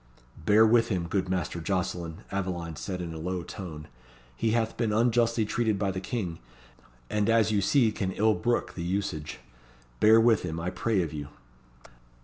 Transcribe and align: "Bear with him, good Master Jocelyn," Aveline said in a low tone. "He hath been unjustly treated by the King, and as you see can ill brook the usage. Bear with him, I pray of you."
"Bear 0.47 0.65
with 0.65 0.87
him, 0.87 1.05
good 1.07 1.29
Master 1.29 1.59
Jocelyn," 1.61 2.23
Aveline 2.31 2.75
said 2.75 3.01
in 3.01 3.13
a 3.13 3.19
low 3.19 3.43
tone. 3.43 3.87
"He 4.35 4.49
hath 4.49 4.75
been 4.75 4.91
unjustly 4.91 5.45
treated 5.45 5.77
by 5.77 5.91
the 5.91 6.01
King, 6.01 6.39
and 7.07 7.29
as 7.29 7.51
you 7.51 7.61
see 7.61 7.91
can 7.91 8.11
ill 8.13 8.33
brook 8.33 8.73
the 8.73 8.81
usage. 8.81 9.37
Bear 9.99 10.19
with 10.19 10.41
him, 10.41 10.59
I 10.59 10.71
pray 10.71 11.03
of 11.03 11.13
you." 11.13 11.27